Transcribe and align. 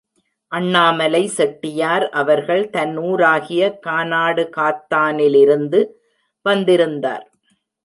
அண்ணாமலை 0.51 1.21
செட்டியார் 1.27 2.05
அவர்கள் 2.11 2.63
தன் 2.69 2.95
ஊராகிய 2.99 3.69
கானாடுகாத்தானிலிருந்து 3.87 5.81
வந்திருந்தார். 6.45 7.25